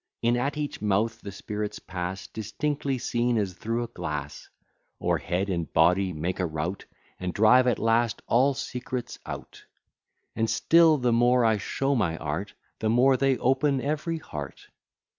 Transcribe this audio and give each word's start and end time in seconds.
In 0.23 0.35
at 0.35 0.57
each 0.57 0.81
mouth 0.81 1.21
the 1.21 1.31
spirits 1.31 1.77
pass, 1.77 2.25
Distinctly 2.25 2.97
seen 2.97 3.37
as 3.37 3.53
through 3.53 3.83
a 3.83 3.87
glass: 3.87 4.49
O'er 4.99 5.19
head 5.19 5.47
and 5.47 5.71
body 5.73 6.11
make 6.11 6.39
a 6.39 6.45
rout, 6.47 6.85
And 7.19 7.35
drive 7.35 7.67
at 7.67 7.77
last 7.77 8.23
all 8.25 8.55
secrets 8.55 9.19
out; 9.27 9.63
And 10.35 10.49
still, 10.49 10.97
the 10.97 11.13
more 11.13 11.45
I 11.45 11.57
show 11.57 11.93
my 11.95 12.17
art, 12.17 12.55
The 12.79 12.89
more 12.89 13.15
they 13.15 13.37
open 13.37 13.79
every 13.79 14.17
heart. 14.17 14.69